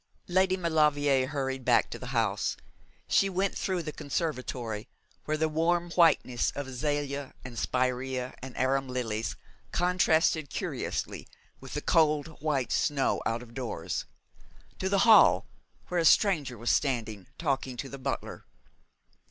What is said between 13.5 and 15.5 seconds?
doors, to the hall,